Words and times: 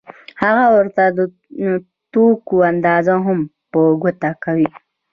هغه 0.41 0.65
ورته 0.75 1.03
د 1.17 1.19
توکو 2.13 2.55
اندازه 2.71 3.15
هم 3.25 3.39
په 3.71 3.79
ګوته 4.01 4.31
کوي 4.43 4.69